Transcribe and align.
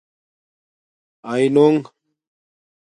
آینونݣ 1.31 1.81